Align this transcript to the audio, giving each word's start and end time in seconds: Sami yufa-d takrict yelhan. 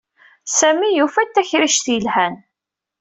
Sami 0.57 0.89
yufa-d 0.97 1.29
takrict 1.35 1.85
yelhan. 1.93 2.35